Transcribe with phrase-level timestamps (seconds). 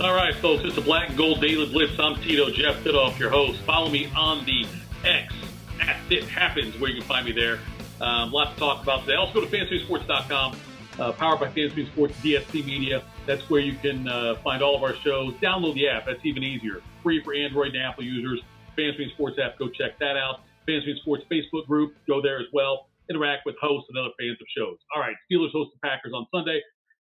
[0.00, 1.98] All right, folks, it's a Black and Gold Daily Blitz.
[1.98, 3.60] I'm Tito Jeff Thitoff, your host.
[3.60, 4.66] Follow me on the
[5.04, 5.32] X
[5.80, 7.60] at ThitHappens, where you can find me there.
[8.00, 9.14] Um, lots to talk about today.
[9.14, 10.56] Also, go to FanstreamSports.com,
[10.98, 13.04] uh, powered by FanStream Sports DSP Media.
[13.26, 15.34] That's where you can uh, find all of our shows.
[15.34, 16.06] Download the app.
[16.06, 16.80] That's even easier.
[17.02, 18.40] Free for Android and Apple users.
[18.76, 19.58] FanStream Sports app.
[19.58, 20.40] Go check that out.
[20.68, 21.94] FanStream Sports Facebook group.
[22.08, 22.88] Go there as well.
[23.08, 24.78] Interact with hosts and other fans of shows.
[24.96, 26.60] All right, Steelers host the Packers on Sunday.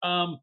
[0.02, 0.39] Um,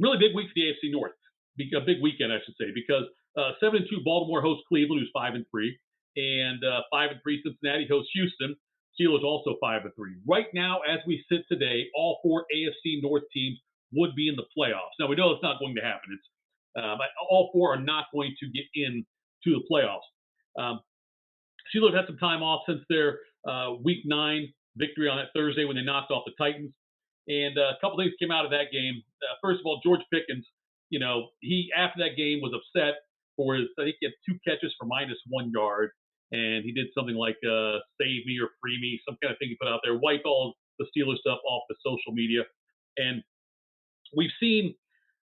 [0.00, 1.12] really big week for the AFC North.
[1.58, 3.04] A big weekend, I should say, because
[3.36, 5.78] uh, seven and two Baltimore hosts Cleveland, who's five and three,
[6.16, 8.56] and uh, five and three Cincinnati hosts Houston.
[8.98, 10.14] Steelers also five and three.
[10.26, 13.58] Right now, as we sit today, all four AFC North teams
[13.92, 14.94] would be in the playoffs.
[14.98, 16.10] Now we know it's not going to happen.
[16.12, 16.98] It's um,
[17.30, 19.04] all four are not going to get in
[19.44, 20.06] to the playoffs.
[20.60, 20.80] Um,
[21.74, 25.76] Steelers had some time off since their uh, Week Nine victory on that Thursday when
[25.76, 26.72] they knocked off the Titans,
[27.28, 29.02] and uh, a couple things came out of that game.
[29.22, 30.46] Uh, first of all, George Pickens,
[30.90, 32.94] you know, he after that game was upset
[33.36, 33.66] for his.
[33.78, 35.90] I think he had two catches for minus one yard,
[36.32, 39.48] and he did something like uh, "save me" or "free me," some kind of thing
[39.48, 39.98] he put out there.
[39.98, 42.42] Wiped all the Steelers stuff off the social media,
[42.96, 43.22] and
[44.16, 44.74] we've seen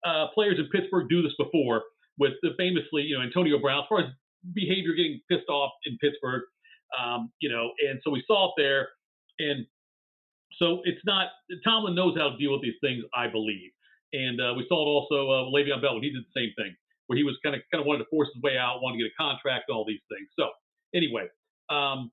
[0.04, 1.82] uh, players in Pittsburgh do this before
[2.18, 4.06] with the famously, you know, Antonio Brown, as far as
[4.54, 6.42] behavior getting pissed off in Pittsburgh,
[6.98, 8.88] um, you know, and so we saw it there.
[9.38, 9.66] And
[10.58, 11.28] so it's not,
[11.64, 13.70] Tomlin knows how to deal with these things, I believe.
[14.12, 16.74] And uh, we saw it also, uh, Le'Veon Bell, when he did the same thing,
[17.06, 19.04] where he was kind of kind of wanted to force his way out, wanted to
[19.04, 20.28] get a contract, all these things.
[20.38, 20.48] So
[20.94, 21.28] anyway,
[21.68, 22.10] um,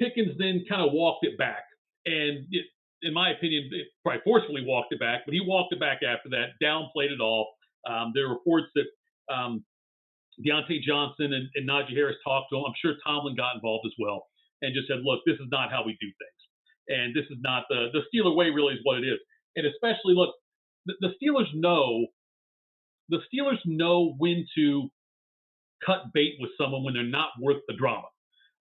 [0.00, 1.64] Pickens then kind of walked it back.
[2.06, 2.66] And it,
[3.02, 3.70] in my opinion,
[4.02, 7.48] probably forcefully walked it back, but he walked it back after that, downplayed it all.
[7.88, 8.86] Um, there are reports that
[9.32, 9.64] um,
[10.44, 12.64] Diontae Johnson and, and Najee Harris talked to him.
[12.66, 14.26] I'm sure Tomlin got involved as well
[14.62, 16.40] and just said, look, this is not how we do things.
[16.88, 19.18] And this is not the, the Steeler way, really, is what it is.
[19.56, 20.34] And especially, look,
[20.86, 22.06] the, Steelers know
[23.08, 24.88] the Steelers know when to
[25.84, 28.08] cut bait with someone when they're not worth the drama.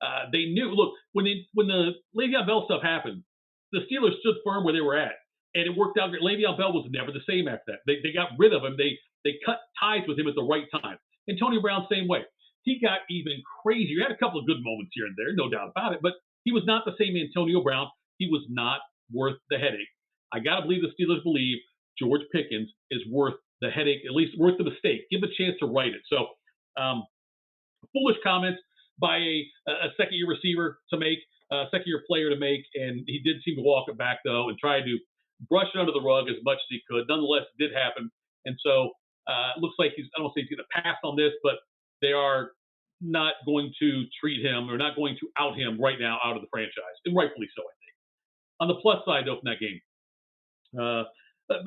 [0.02, 0.72] Uh, they knew.
[0.72, 3.24] Look, when they when the Le'Veon Bell stuff happened,
[3.72, 5.13] the Steelers stood firm where they were at,
[5.56, 6.12] and it worked out.
[6.12, 7.80] Le'Veon Bell was never the same after that.
[7.88, 8.75] They, they got rid of him.
[8.78, 10.97] They they cut ties with him at the right time.
[11.30, 12.22] Antonio Brown, same way.
[12.63, 13.97] He got even crazier.
[13.97, 16.13] He had a couple of good moments here and there, no doubt about it, but
[16.44, 17.88] he was not the same Antonio Brown.
[18.18, 18.80] He was not
[19.12, 19.90] worth the headache.
[20.34, 21.57] I got to believe the Steelers believe
[22.00, 25.07] George Pickens is worth the headache, at least worth the mistake.
[25.09, 26.01] Give a chance to write it.
[26.11, 26.28] So,
[26.81, 27.03] um,
[27.94, 28.59] foolish comments
[29.00, 31.19] by a, a second year receiver to make,
[31.51, 34.50] a second year player to make, and he did seem to walk it back though
[34.50, 34.97] and try to
[35.50, 37.06] brush it under the rug as much as he could.
[37.07, 38.12] Nonetheless, it did happen,
[38.45, 38.91] and so
[39.27, 41.56] uh, it looks like he's I don't say he's going to pass on this, but
[42.01, 42.51] they are
[43.01, 46.41] not going to treat him or not going to out him right now out of
[46.41, 47.95] the franchise, and rightfully so, I think.
[48.62, 49.79] On the plus side, though, from that game,
[50.79, 51.03] uh,
[51.50, 51.61] uh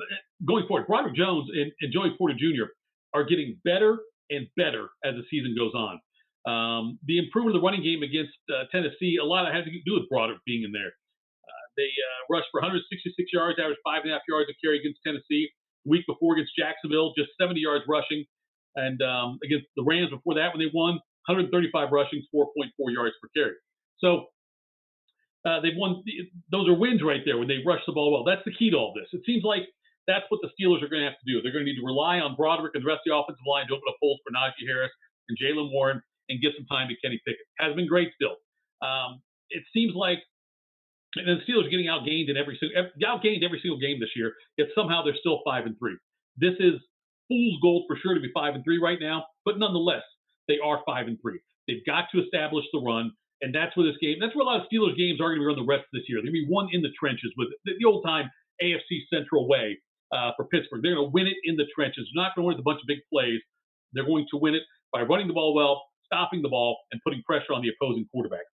[0.45, 2.71] going forward, Broderick Jones and, and Joey Porter Jr.
[3.13, 5.99] are getting better and better as the season goes on.
[6.47, 9.71] Um, the improvement of the running game against uh, Tennessee, a lot of had to
[9.85, 10.93] do with Broderick being in there.
[11.43, 12.87] Uh, they uh, rushed for 166
[13.33, 15.49] yards, averaged five and a half yards a carry against Tennessee
[15.85, 18.23] week before against Jacksonville, just 70 yards rushing.
[18.75, 22.47] And um, against the Rams before that, when they won, 135 rushing, 4.4
[22.93, 23.55] yards per carry.
[23.99, 24.27] So
[25.45, 26.03] uh, they've won.
[26.51, 28.23] Those are wins right there when they rush the ball well.
[28.23, 29.07] That's the key to all this.
[29.13, 29.63] It seems like
[30.07, 31.41] that's what the Steelers are going to have to do.
[31.41, 33.67] They're going to need to rely on Broderick and the rest of the offensive line
[33.67, 34.91] to open up holes for Najee Harris
[35.29, 37.45] and Jaylen Warren and get some time to Kenny Pickett.
[37.59, 38.35] Has been great still.
[38.81, 40.19] Um, it seems like
[41.15, 42.59] and the Steelers are getting outgained in every
[43.03, 44.33] outgained every single game this year.
[44.57, 45.97] Yet somehow they're still five and three.
[46.37, 46.75] This is
[47.27, 49.25] fool's gold for sure to be five and three right now.
[49.45, 50.03] But nonetheless,
[50.47, 51.39] they are five and three.
[51.67, 53.11] They've got to establish the run,
[53.41, 54.17] and that's where this game.
[54.19, 55.93] That's where a lot of Steelers games are going to be run the rest of
[55.93, 56.19] this year.
[56.19, 58.29] They're going to be one in the trenches with the, the old time
[58.61, 59.79] AFC Central way
[60.11, 60.81] uh, for Pittsburgh.
[60.83, 62.07] They're going to win it in the trenches.
[62.11, 63.39] They're not going to win it with a bunch of big plays.
[63.93, 67.23] They're going to win it by running the ball well, stopping the ball, and putting
[67.23, 68.45] pressure on the opposing quarterback.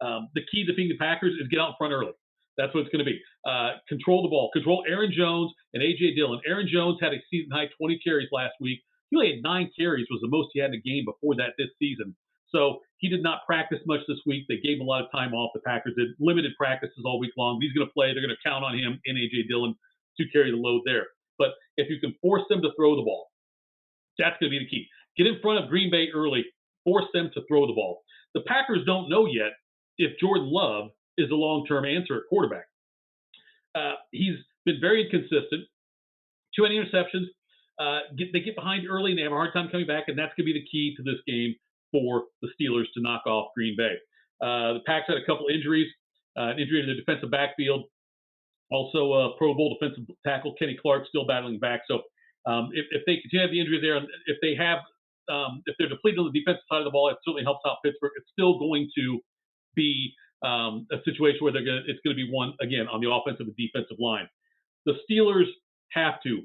[0.00, 2.12] Um, the key to beating the Packers is get out in front early.
[2.56, 3.20] That's what it's going to be.
[3.44, 4.50] Uh, control the ball.
[4.52, 6.14] Control Aaron Jones and A.J.
[6.14, 6.40] Dillon.
[6.46, 8.80] Aaron Jones had a season high 20 carries last week.
[9.10, 11.52] He only had nine carries, was the most he had in a game before that
[11.58, 12.16] this season.
[12.50, 14.44] So he did not practice much this week.
[14.48, 15.50] They gave him a lot of time off.
[15.54, 17.60] The Packers did limited practices all week long.
[17.60, 18.12] He's going to play.
[18.12, 19.44] They're going to count on him and A.J.
[19.48, 19.74] Dillon
[20.18, 21.06] to carry the load there.
[21.38, 23.28] But if you can force them to throw the ball,
[24.18, 24.86] that's going to be the key.
[25.16, 26.44] Get in front of Green Bay early,
[26.84, 28.02] force them to throw the ball.
[28.34, 29.52] The Packers don't know yet
[29.98, 32.66] if Jordan Love is a long-term answer at quarterback.
[33.74, 35.64] Uh, he's been very inconsistent.
[36.54, 37.26] Too many interceptions.
[37.78, 40.18] Uh, get, they get behind early and they have a hard time coming back, and
[40.18, 41.54] that's going to be the key to this game
[41.92, 43.94] for the Steelers to knock off Green Bay.
[44.40, 45.90] Uh, the Packs had a couple injuries,
[46.38, 47.84] uh, an injury to the defensive backfield.
[48.70, 51.82] Also, uh, Pro Bowl defensive tackle Kenny Clark still battling back.
[51.88, 52.02] So
[52.46, 54.78] Um, if, if they continue to have the injury there, and if they have,
[55.28, 57.78] um, if they're depleted on the defensive side of the ball, it certainly helps out
[57.84, 58.12] Pittsburgh.
[58.18, 59.18] It's still going to
[59.74, 63.10] be um, a situation where they're gonna, it's going to be one again on the
[63.10, 64.28] offensive and defensive line.
[64.84, 65.50] The Steelers
[65.90, 66.42] have to,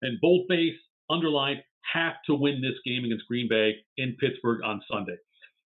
[0.00, 1.60] and boldface, underline,
[1.92, 5.16] have to win this game against Green Bay in Pittsburgh on Sunday.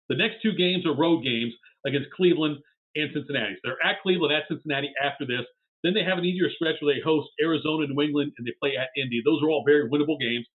[0.09, 1.53] The next two games are road games
[1.85, 2.57] against Cleveland
[2.95, 3.55] and Cincinnati.
[3.55, 5.45] So they're at Cleveland, at Cincinnati after this.
[5.83, 8.77] Then they have an easier stretch where they host Arizona, New England, and they play
[8.77, 9.21] at Indy.
[9.23, 10.45] Those are all very winnable games.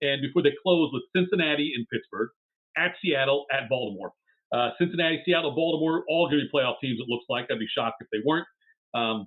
[0.00, 2.30] And before they close with Cincinnati and Pittsburgh,
[2.76, 4.12] at Seattle, at Baltimore.
[4.52, 7.46] Uh, Cincinnati, Seattle, Baltimore, all going to be playoff teams, it looks like.
[7.50, 8.46] I'd be shocked if they weren't.
[8.94, 9.26] Um,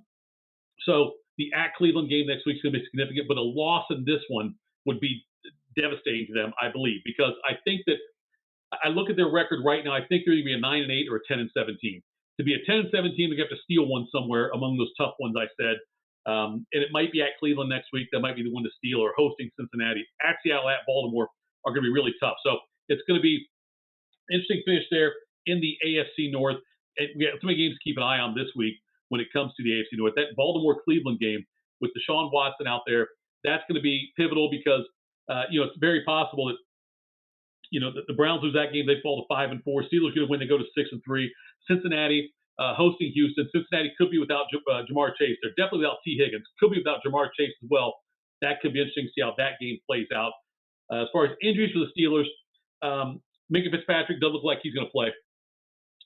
[0.84, 3.86] so the at Cleveland game next week is going to be significant, but a loss
[3.90, 4.54] in this one
[4.86, 5.22] would be
[5.76, 7.96] devastating to them, I believe, because I think that
[8.84, 9.92] I look at their record right now.
[9.92, 12.02] I think they're going to be a nine and eight or a ten and seventeen.
[12.40, 15.14] To be a ten and seventeen, to have to steal one somewhere among those tough
[15.20, 15.76] ones I said.
[16.24, 18.08] Um, and it might be at Cleveland next week.
[18.12, 20.06] That might be the one to steal, or hosting Cincinnati.
[20.24, 21.28] At Seattle, at Baltimore
[21.66, 22.36] are going to be really tough.
[22.44, 22.58] So
[22.88, 23.46] it's going to be
[24.30, 25.12] interesting finish there
[25.46, 26.56] in the AFC North.
[26.98, 28.74] And we have so many games to keep an eye on this week
[29.08, 30.14] when it comes to the AFC North.
[30.16, 31.44] That Baltimore Cleveland game
[31.80, 33.08] with Deshaun Watson out there,
[33.44, 34.86] that's going to be pivotal because
[35.28, 36.56] uh, you know it's very possible that
[37.70, 39.82] you know the, the, Browns lose that game, they fall to five and four.
[39.82, 41.32] Steelers going to win, they go to six and three.
[41.68, 43.48] Cincinnati uh, hosting Houston.
[43.52, 45.36] Cincinnati could be without J- uh, Ja'Marr Chase.
[45.42, 46.44] They're definitely without Tee Higgins.
[46.60, 47.94] Could be without Ja'Marr Chase as well.
[48.40, 50.32] That could be interesting to see how that game plays out.
[50.92, 52.28] Uh, as far as injuries for the Steelers,
[52.82, 53.22] um,
[53.52, 55.08] Minkah Fitzpatrick does look like he's going to play.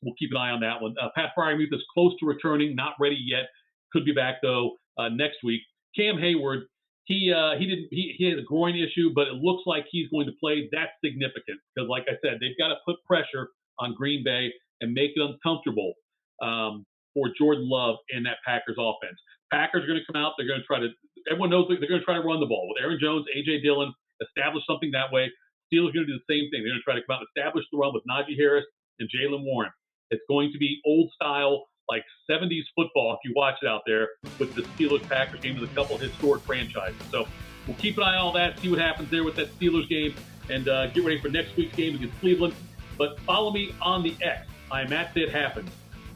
[0.03, 0.95] We'll keep an eye on that one.
[1.01, 3.49] Uh, Pat Freiermuth is close to returning, not ready yet.
[3.93, 5.63] Could be back though uh, next week.
[5.97, 6.63] Cam Heyward,
[7.07, 10.11] he uh, he didn't he, he had a groin issue, but it looks like he's
[10.11, 10.69] going to play.
[10.71, 14.51] That's significant because, like I said, they've got to put pressure on Green Bay
[14.83, 15.95] and make it uncomfortable
[16.43, 19.17] um, for Jordan Love in that Packers offense.
[19.55, 20.35] Packers are going to come out.
[20.37, 20.91] They're going to try to.
[21.31, 23.95] Everyone knows they're going to try to run the ball with Aaron Jones, AJ Dillon,
[24.19, 25.31] establish something that way.
[25.71, 26.63] Steelers are going to do the same thing.
[26.63, 28.67] They're going to try to come out and establish the run with Najee Harris
[28.99, 29.71] and Jaylen Warren.
[30.11, 34.09] It's going to be old style, like 70s football if you watch it out there
[34.39, 37.01] with the Steelers Packers game with a couple historic franchises.
[37.11, 37.27] So
[37.67, 40.15] we'll keep an eye on all that, see what happens there with that Steelers game,
[40.51, 42.55] and uh, get ready for next week's game against Cleveland.
[42.99, 44.49] But follow me on the X.
[44.71, 45.69] I'm at ThitHappens.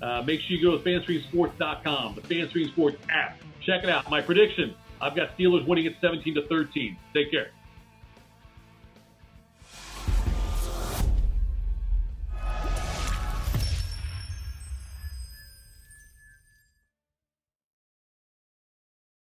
[0.02, 3.38] Uh, make sure you go to FanstreamSports.com, the FanStream Sports app.
[3.64, 4.10] Check it out.
[4.10, 6.96] My prediction: I've got Steelers winning at 17 to 13.
[7.14, 7.50] Take care.